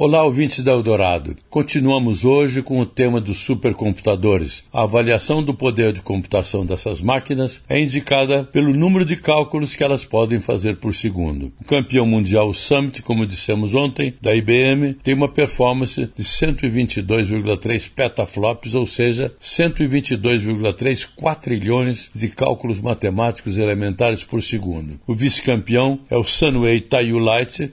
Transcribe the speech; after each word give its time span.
Olá, 0.00 0.22
ouvintes 0.22 0.62
da 0.62 0.70
Eldorado. 0.70 1.36
Continuamos 1.50 2.24
hoje 2.24 2.62
com 2.62 2.78
o 2.78 2.86
tema 2.86 3.20
dos 3.20 3.38
supercomputadores. 3.38 4.62
A 4.72 4.84
avaliação 4.84 5.42
do 5.42 5.52
poder 5.52 5.92
de 5.92 6.00
computação 6.00 6.64
dessas 6.64 7.02
máquinas 7.02 7.64
é 7.68 7.80
indicada 7.80 8.44
pelo 8.44 8.72
número 8.72 9.04
de 9.04 9.16
cálculos 9.16 9.74
que 9.74 9.82
elas 9.82 10.04
podem 10.04 10.40
fazer 10.40 10.76
por 10.76 10.94
segundo. 10.94 11.52
O 11.60 11.64
campeão 11.64 12.06
mundial 12.06 12.54
Summit, 12.54 13.02
como 13.02 13.26
dissemos 13.26 13.74
ontem, 13.74 14.14
da 14.22 14.36
IBM, 14.36 14.94
tem 15.02 15.14
uma 15.14 15.26
performance 15.26 16.08
de 16.16 16.22
122,3 16.22 17.90
petaflops, 17.92 18.76
ou 18.76 18.86
seja, 18.86 19.34
122,3 19.42 21.08
quatrilhões 21.16 22.08
de 22.14 22.28
cálculos 22.28 22.80
matemáticos 22.80 23.58
elementares 23.58 24.22
por 24.22 24.44
segundo. 24.44 25.00
O 25.08 25.12
vice-campeão 25.12 25.98
é 26.08 26.16
o 26.16 26.22
Sunway 26.22 26.82
Taiyu 26.82 27.18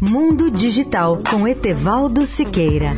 Mundo 0.00 0.50
Digital 0.50 1.20
com 1.30 1.46
Etevaldo 1.46 2.26
Siqueira. 2.26 2.90